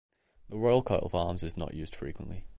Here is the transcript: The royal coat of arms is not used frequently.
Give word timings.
The 0.49 0.57
royal 0.57 0.81
coat 0.81 1.03
of 1.03 1.13
arms 1.13 1.43
is 1.43 1.55
not 1.55 1.75
used 1.75 1.93
frequently. 1.93 2.43